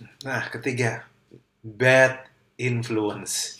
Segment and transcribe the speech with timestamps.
[0.00, 1.04] Nah, ketiga,
[1.60, 2.24] bad
[2.56, 3.52] influence.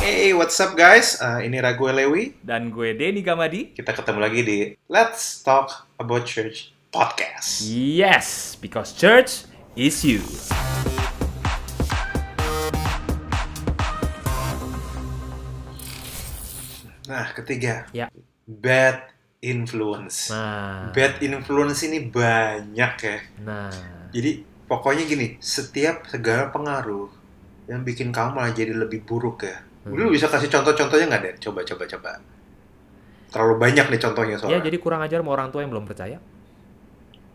[0.00, 1.20] Hey, what's up guys?
[1.20, 2.40] Uh, ini Ragu Lewi.
[2.40, 3.76] Dan gue Denny Gamadi.
[3.76, 4.58] Kita ketemu lagi di
[4.88, 7.68] Let's Talk About Church podcast.
[7.68, 9.44] Yes, because church
[9.76, 10.24] is you.
[17.08, 18.12] Nah, ketiga, Ya.
[18.44, 19.08] bad
[19.40, 20.28] influence.
[20.28, 23.18] Nah, Bad influence ini banyak ya.
[23.40, 23.70] nah,
[24.10, 27.08] Jadi pokoknya gini, setiap segala pengaruh
[27.64, 29.60] yang bikin kamu malah jadi lebih buruk ya.
[29.84, 29.94] Hmm.
[29.94, 31.36] Lu bisa kasih contoh-contohnya nggak, Den?
[31.38, 32.10] Coba, coba, coba.
[33.28, 34.64] Terlalu banyak nih contohnya ya soalnya.
[34.64, 36.16] jadi kurang ajar sama orang tua yang belum percaya.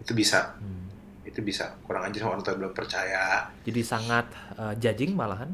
[0.00, 0.88] Itu bisa, Hmm.
[1.22, 1.76] itu bisa.
[1.84, 3.52] Kurang aja sama orang tua yang belum percaya.
[3.62, 5.52] Jadi sangat uh, judging malahan.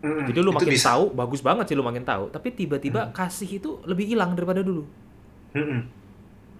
[0.00, 0.96] Mm-mm, Jadi lu makin bisa.
[0.96, 2.32] tahu, bagus banget sih lu makin tahu.
[2.32, 4.88] Tapi tiba-tiba kasih itu lebih hilang daripada dulu.
[5.52, 5.80] Mm-mm.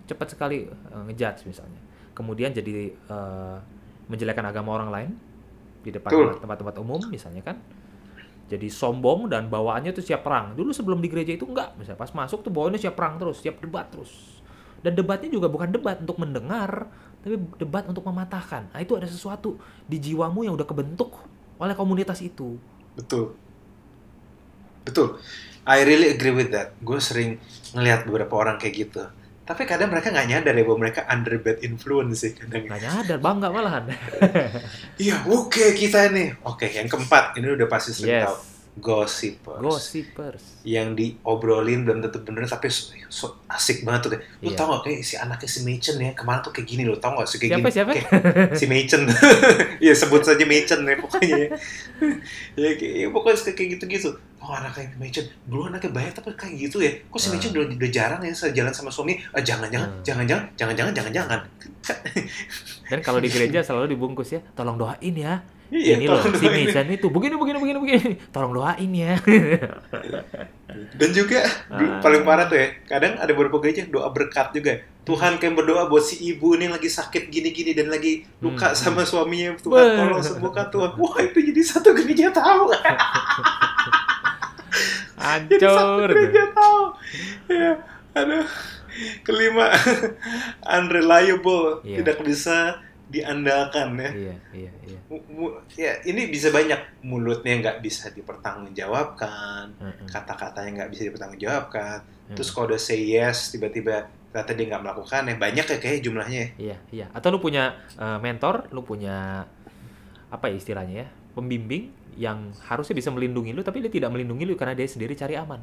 [0.04, 1.80] Cepat sekali uh, ngejudge misalnya.
[2.12, 3.56] Kemudian jadi uh,
[4.12, 5.10] menjelekkan agama orang lain
[5.80, 7.56] di depan tempat-tempat umum misalnya kan.
[8.50, 10.58] Jadi sombong dan bawaannya tuh siap perang.
[10.58, 11.78] Dulu sebelum di gereja itu enggak.
[11.78, 14.42] Misalnya pas masuk tuh bawaannya siap perang terus, siap debat terus.
[14.82, 16.88] Dan debatnya juga bukan debat untuk mendengar,
[17.22, 18.72] tapi debat untuk mematahkan.
[18.74, 21.20] Nah, itu ada sesuatu di jiwamu yang udah kebentuk
[21.60, 22.56] oleh komunitas itu.
[22.96, 23.36] Betul.
[24.86, 25.20] Betul.
[25.68, 26.74] I really agree with that.
[26.80, 27.38] Gue sering
[27.76, 29.04] ngelihat beberapa orang kayak gitu.
[29.50, 32.70] Tapi kadang mereka nggak nyadar ya bahwa mereka under bad influence sih kadang.
[32.70, 33.84] Nggak nyadar, bangga malahan.
[34.94, 36.30] Iya, oke kita ini.
[36.46, 38.24] Oke, yang keempat ini udah pasti sering yes.
[38.30, 38.36] tahu.
[38.78, 39.58] Gossipers.
[39.58, 40.44] Gossipers.
[40.62, 44.22] Yang diobrolin belum tentu bener tapi so, so asik banget tuh kayak.
[44.40, 44.56] Lu Iya.
[44.56, 47.26] tau gak kayak si anaknya si Machen ya kemarin tuh kayak gini lo tau gak
[47.26, 47.74] sih kayak Siapa, gini.
[47.74, 47.92] siapa?
[47.98, 49.02] Kayak si Machen.
[49.84, 51.36] Iya sebut saja Machen ya pokoknya.
[51.36, 51.48] ya.
[52.62, 54.10] ya, kayak, ya, pokoknya kayak gitu-gitu.
[54.40, 56.92] Oh anaknya Machen, dulu anaknya baik tapi kayak gitu ya.
[57.06, 57.28] Kok si.
[57.28, 59.20] Machen udah, udah jarang ya sejalan sama suami?
[59.30, 60.00] Ah, jangan-jangan, Hmm.
[60.02, 61.40] jangan-jangan, jangan-jangan, jangan-jangan.
[62.86, 65.44] Dan kalau di gereja selalu dibungkus ya, tolong doain ya.
[65.70, 66.42] Iya, ini loh, si.
[66.42, 68.10] Mason itu begini begini begini begini.
[68.28, 69.14] Tolong doain ya.
[70.90, 71.98] Dan juga Ah.
[72.00, 74.82] paling parah tuh ya, kadang ada beberapa gereja doa berkat juga.
[75.00, 78.78] Tuhan kayak berdoa buat si ibu ini yang lagi sakit gini-gini dan lagi luka Hmm.
[78.78, 79.54] sama suaminya.
[79.56, 80.90] Tuhan tolong sembuhkan Tuhan.
[81.00, 82.70] Wah itu jadi satu gereja tahu.
[85.30, 86.08] Hancur.
[86.08, 86.82] gereja tahu.
[87.46, 87.72] Ya,
[88.14, 88.46] aduh.
[89.22, 89.70] Kelima,
[90.76, 92.02] unreliable, Iya.
[92.02, 92.58] tidak bisa
[93.06, 94.10] diandalkan ya.
[94.10, 94.98] Iya, iya, iya.
[95.74, 100.06] Ya ini bisa banyak mulutnya nggak bisa dipertanggungjawabkan Heeh.
[100.06, 101.98] kata-katanya nggak bisa dipertanggungjawabkan
[102.30, 102.38] Hmm.
[102.38, 106.44] terus kalau udah say yes tiba-tiba ternyata dia nggak melakukan ya banyak ya kayak jumlahnya
[106.54, 107.06] Iya, iya.
[107.10, 109.42] Atau lu punya eh, mentor, lu punya
[110.30, 111.08] apa ya istilahnya ya?
[111.40, 111.84] Pembimbing
[112.20, 115.60] yang harusnya bisa melindungi lu tapi dia tidak melindungi lu karena dia sendiri cari aman.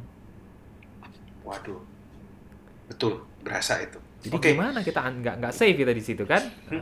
[1.45, 1.79] waduh
[2.89, 4.49] betul berasa itu Jadi Oke.
[4.51, 6.41] gimana kita nggak nggak safe kita di situ kan?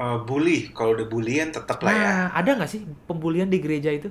[0.00, 3.92] Eh, bully kalau udah bullyan tetap lah ya Nah, ada nggak sih pembulian di gereja
[3.92, 4.08] itu?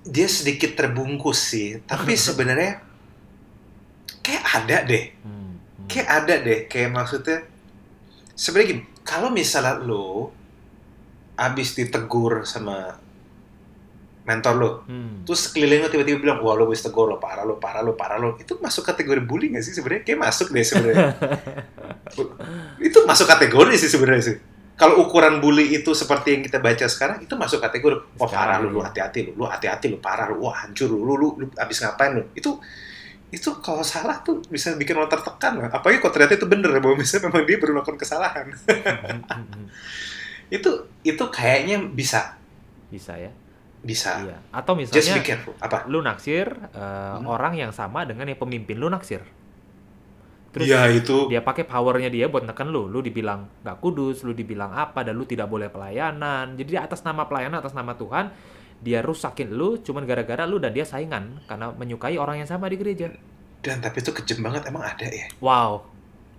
[0.00, 2.80] dia sedikit terbungkus sih tapi sebenarnya
[4.20, 5.86] kayak ada deh Hmm, hmm.
[5.88, 7.38] kayak ada deh kayak maksudnya
[8.34, 10.30] sebenarnya gini kalau misalnya lo
[11.34, 12.94] abis ditegur sama
[14.22, 15.26] mentor lo Hmm.
[15.26, 18.22] terus sekeliling lo tiba-tiba bilang wah lo wis tegur lo parah lo parah lo parah
[18.22, 20.06] lo itu masuk kategori bully gak sih sebenarnya?
[20.06, 21.08] Kayak masuk deh sebenarnya.
[22.90, 24.36] Itu masuk kategori sih sebenarnya sih.
[24.74, 28.16] Kalau ukuran bully itu seperti yang kita baca sekarang itu masuk kategori.
[28.16, 28.88] Wah parah lo lu iya.
[28.88, 32.16] hati-hati lo lu hati-hati lo parah lo wah hancur lo lu, lu, lu abis ngapain
[32.16, 32.56] lo itu
[33.30, 35.70] itu kalau salah tuh bisa bikin orang tertekan lah.
[35.70, 38.46] Apalagi kalau ternyata itu bener bahwa misalnya memang dia baru melakukan kesalahan.
[38.50, 39.66] Hmm, hmm, hmm.
[40.50, 40.70] itu
[41.02, 42.34] itu kayaknya bisa
[42.90, 43.30] Bisa ya.
[43.80, 44.20] bisa.
[44.20, 44.36] Iya.
[44.50, 45.54] Atau Just be misalnya careful.
[45.56, 45.86] Apa?
[45.86, 47.24] lu naksir eh, Hmm.
[47.24, 49.22] orang yang sama dengan yang pemimpin lu naksir.
[50.50, 51.30] Terus Iya itu.
[51.30, 52.90] dia pakai powernya dia buat neken lu.
[52.90, 56.58] Lu dibilang nggak kudus, lu dibilang apa, dan lu tidak boleh pelayanan.
[56.58, 58.34] Jadi atas nama pelayanan, atas nama Tuhan,
[58.80, 62.80] dia rusakin lu cuman gara-gara lu dan dia saingan karena menyukai orang yang sama di
[62.80, 63.12] gereja.
[63.60, 65.28] Dan tapi itu kejem banget emang ada ya.
[65.38, 65.84] Wow.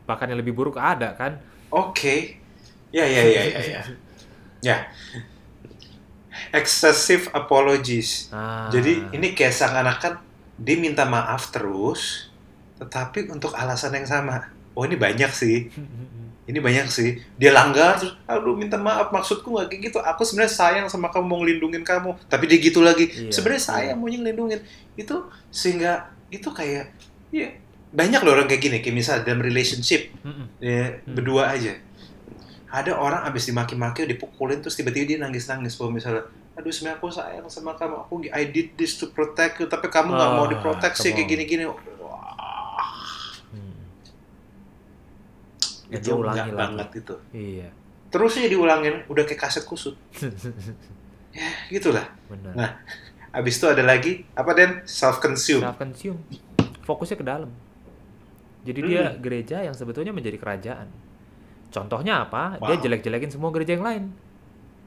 [0.10, 1.38] Bahkan yang lebih buruk ada kan?
[1.70, 2.42] Oke.
[2.90, 3.82] Ya ya ya ya ya.
[4.62, 4.78] Ya.
[6.50, 8.34] Excessive apologies.
[8.34, 8.68] Ah.
[8.74, 10.14] Jadi ini kayak seakan-akan
[10.58, 12.34] dia minta maaf terus,
[12.82, 14.50] tetapi untuk alasan yang sama.
[14.74, 15.70] Oh ini banyak sih.
[16.50, 17.22] Ini banyak sih.
[17.38, 19.98] Dia langgar terus, aduh minta maaf maksudku nggak kayak gitu.
[20.02, 22.18] Aku sebenarnya sayang sama kamu mau ngelindungin kamu.
[22.28, 23.08] Tapi dia gitu lagi.
[23.08, 23.70] Iya, sebenarnya iya.
[23.72, 24.60] sayang mau ngelindungin.
[24.98, 26.92] Itu sehingga itu kayak
[27.30, 27.48] ya
[27.94, 28.78] banyak loh orang kayak gini.
[28.82, 30.46] Kayak misalnya dalam relationship Mm-mm.
[30.58, 31.78] ya, berdua aja.
[32.72, 37.48] Ada orang abis dimaki-maki, dipukulin terus tiba-tiba dia nangis-nangis bahwa misalnya aduh sebenarnya aku sayang
[37.48, 41.16] sama kamu aku I did this to protect you tapi kamu nggak mau Ah, diproteksi
[41.16, 41.80] kayak gini-gini Wah,
[43.52, 43.76] Hmm.
[45.81, 46.56] Dan itu ulangi lagi.
[46.56, 47.70] banget itu Iya.
[48.08, 49.96] terus aja diulangin udah kayak kaset kusut
[51.32, 52.54] ya gitulah Benar.
[52.54, 52.72] Nah,
[53.34, 56.20] abis itu ada lagi apa Den self consume Self consume.
[56.82, 57.52] Fokusnya ke dalam.
[58.62, 58.90] Jadi Hmm.
[58.90, 60.88] dia gereja yang sebetulnya menjadi kerajaan.
[61.70, 62.60] Contohnya apa?
[62.60, 62.84] Dia Wow.
[62.84, 64.04] jelek-jelekin semua gereja yang lain.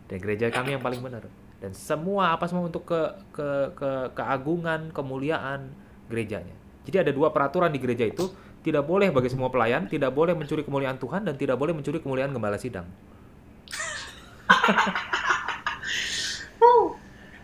[0.04, 1.24] Dan gereja kami yang paling benar.
[1.58, 3.00] Dan semua apa semua untuk ke
[3.30, 5.72] ke ke keagungan, kemuliaan
[6.06, 6.52] gerejanya.
[6.84, 8.28] Jadi ada dua peraturan di gereja itu,
[8.64, 12.32] tidak boleh bagi semua pelayan, tidak boleh mencuri kemuliaan Tuhan dan tidak boleh mencuri kemuliaan
[12.32, 12.88] gembala sidang.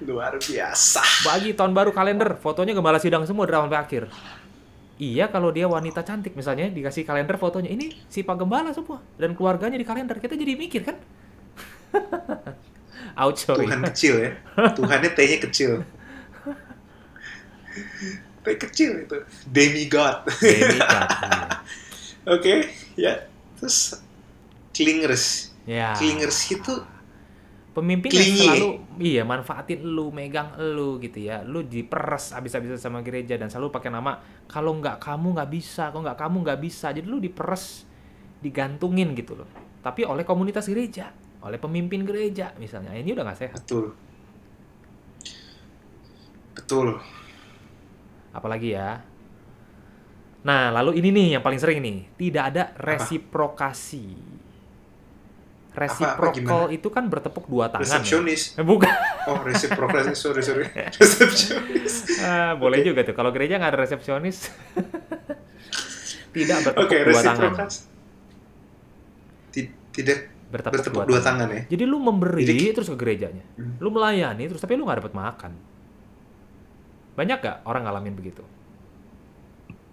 [0.00, 4.08] luar biasa Bagi tahun baru kalender, fotonya gembala sidang semua dari awal sampai akhir.
[5.00, 9.32] Iya, kalau dia wanita cantik misalnya dikasih kalender fotonya ini si Pak Gembala semua dan
[9.32, 10.20] keluarganya di kalender.
[10.20, 10.96] Kita jadi mikir kan?
[13.20, 13.66] Out sorry.
[13.68, 15.70] Tuhan kecil ya Tuhannya T-nya kecil
[18.40, 21.60] T kecil itu demigod Demigod, iya.
[22.24, 22.54] oke
[22.96, 23.12] ya
[23.60, 24.00] terus
[24.72, 25.92] clingers Ya.
[25.94, 26.72] clingers itu
[27.70, 31.46] Pemimpin yang selalu iya manfaatin lu, megang lu gitu ya.
[31.46, 34.18] Lu diperes abis-abisan sama gereja dan selalu pakai nama
[34.50, 36.90] kalau nggak kamu nggak bisa, kalau nggak kamu nggak bisa.
[36.90, 37.86] Jadi lu diperes,
[38.42, 39.46] digantungin gitu loh.
[39.86, 41.14] Tapi oleh komunitas gereja,
[41.46, 42.90] oleh pemimpin gereja misalnya.
[42.90, 43.62] Ini udah nggak sehat.
[43.62, 43.94] betul
[46.58, 46.98] betul
[48.30, 49.02] Apalagi ya.
[50.40, 54.16] Nah, lalu ini nih yang paling sering nih, tidak ada resiprokasi.
[55.70, 57.86] Resiprokal itu kan bertepuk dua tangan.
[57.86, 57.94] Ya?
[57.94, 58.90] resepsionis Eh, Bukan.
[59.24, 60.66] oh reciprocity sorry sorry
[60.98, 63.14] resepsionis Ah, boleh juga tuh.
[63.14, 64.50] Kalau gereja nggak ada resepsionis,
[66.34, 67.52] tidak bertepuk oke dua tangan.
[69.90, 70.18] tidak
[70.50, 73.78] Bertepuk, bertepuk dua tangan ya Jadi lu memberi Jadi- terus ke gerejanya, Hmm.
[73.78, 75.52] lu melayani terus tapi lu nggak dapat makan.
[77.20, 78.40] Banyak gak orang ngalamin begitu?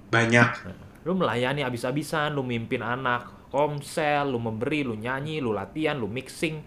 [0.08, 0.48] banyak
[1.08, 6.60] Lu melayani abis-abisan, lu mimpin anak, komsel, lu memberi, lu nyanyi, lu latihan, lu mixing.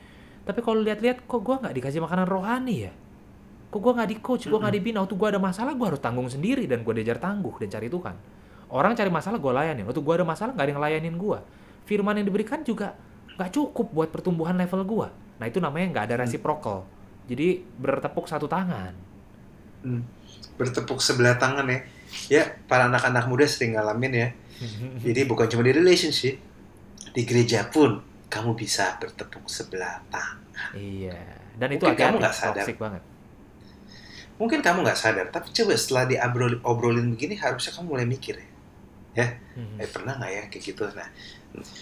[0.49, 2.93] Tapi kalau lihat-lihat, kok gua nggak dikasih makanan rohani ya?
[3.69, 5.05] Kok gua nggak di coach, gua nggak dibina.
[5.05, 8.17] Waktu gua ada masalah, gua harus tanggung sendiri dan gua diajar tangguh dan cari Tuhan.
[8.73, 9.85] Orang cari masalah gua layanin.
[9.85, 11.45] Waktu gua ada masalah nggak ada yang layanin gua.
[11.85, 12.97] Firman yang diberikan juga
[13.37, 15.13] nggak cukup buat pertumbuhan level gua.
[15.37, 16.89] Nah itu namanya nggak ada reciprocal.
[17.29, 18.97] Jadi bertepuk satu tangan.
[19.85, 20.01] Hmm.
[20.61, 21.81] Bertepuk sebelah tangan ya
[22.29, 24.29] ya para anak-anak muda sering ngalamin ya
[25.05, 26.37] jadi bukan cuma di relationship
[27.11, 27.99] di gereja pun
[28.29, 30.37] kamu bisa bertepuk sebelah tangan
[30.71, 31.17] Iya.
[31.57, 32.69] Dan itu Mungkin kamu nggak sadar.
[32.77, 33.03] banget.
[34.37, 38.41] mungkin kamu nggak sadar tapi coba setelah diobrolin obrolin begini harusnya kamu mulai mikir
[39.11, 39.77] ya Mhm.
[39.77, 41.09] eh pernah nggak ya kayak gitu nah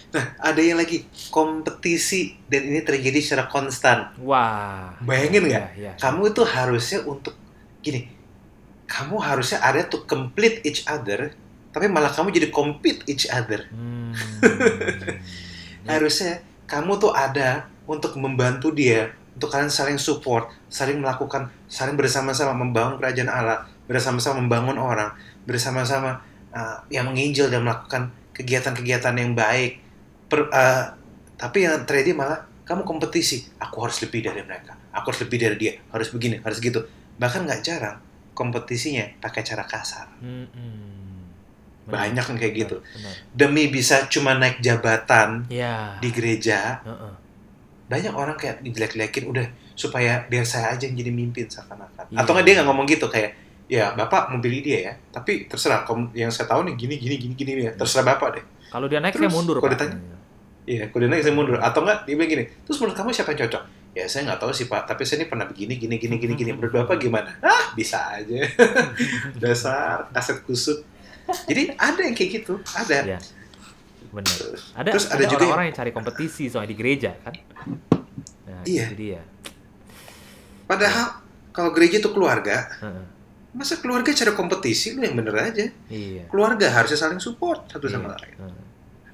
[0.09, 4.91] nah ada yang lagi kompetisi dan ini terjadi secara konstan Wah.
[4.99, 5.67] Bayangin Iya, nggak?
[5.77, 5.91] iya.
[5.95, 7.35] kamu itu harusnya untuk
[7.79, 8.11] gini
[8.89, 11.37] kamu harusnya ada to complete each other
[11.69, 13.69] tapi malah kamu jadi compete each other.
[13.69, 14.09] Hmm.
[15.91, 22.51] harusnya kamu tuh ada untuk membantu dia untuk kalian saling support saling melakukan saling bersama-sama
[22.57, 25.13] membangun kerajaan Allah bersama-sama membangun orang
[25.45, 26.21] bersama-sama
[26.53, 29.81] uh, yang menginjil dan melakukan kegiatan-kegiatan yang baik.
[30.29, 30.93] Per- uh,
[31.39, 33.49] tapi yang terjadi malah kamu kompetisi.
[33.57, 34.77] Aku harus lebih dari mereka.
[34.93, 35.73] Aku harus lebih dari dia.
[35.89, 36.85] Harus begini harus gitu.
[37.17, 37.97] Bahkan nggak jarang
[38.39, 40.07] kompetisinya pakai cara kasar.
[40.23, 41.19] Mm-mm.
[41.83, 42.77] banyak yang kayak gitu.
[42.79, 43.13] Benar.
[43.33, 45.97] demi bisa cuma naik jabatan Ya.
[45.97, 47.13] di gereja Heeh.
[47.85, 49.41] banyak orang kayak dijelek-jelekin udah
[49.73, 52.13] supaya biar saya aja yang jadi mimpin seakan-akan.
[52.13, 52.17] Iya.
[52.21, 53.31] atau nggak dia nggak ngomong gitu kayak
[53.65, 54.93] ya bapak mau pilih dia ya.
[55.09, 55.81] Tapi terserah
[56.13, 58.45] yang saya tahu nih gini gini gini gini ya terserah bapak deh.
[58.69, 59.97] Kalau dia naik Terus, saya mundur, kalau ditanya,
[60.63, 61.57] iya kalau dia naik saya mundur.
[61.57, 63.63] Atau nggak dia bilang gini terus menurut kamu siapa yang cocok
[63.99, 66.51] ya saya nggak tahu sih pak tapi saya ini pernah begini gini gini gini gini
[66.51, 68.39] menurut bapak gimana ah bisa aja
[69.43, 70.79] dasar kaset kusut
[71.45, 73.19] jadi ada yang kayak gitu ada Iya.
[74.09, 74.57] Benar.
[74.73, 77.33] Ada Terus ada ada juga orang-orang yang cari kompetisi soalnya di gereja kan.
[78.49, 78.85] Nah, Iya.
[78.91, 79.21] dia.
[80.65, 82.69] padahal kalau gereja itu keluarga
[83.49, 86.29] masa keluarga cari kompetisi lu yang bener aja Iya.
[86.29, 88.17] keluarga harusnya saling support satu sama Iya.
[88.17, 88.53] lain.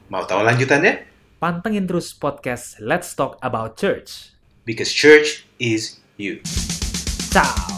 [0.05, 1.07] Mau tahu lanjutannya?
[1.35, 4.34] Pantengin terus podcast Let's Talk About Church.
[4.65, 6.41] Because church is you.
[7.31, 7.74] Ciao.